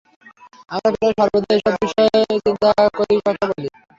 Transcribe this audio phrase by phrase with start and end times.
[0.71, 3.67] আমরা প্রায় সর্বদাই এইসব বিষয়ে চিন্তা করি কথা বলি।